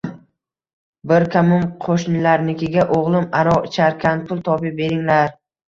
[1.11, 5.39] Bir kamim qo`shnilarnikiga O`g`lim aroq icharkan, pul topib beringlar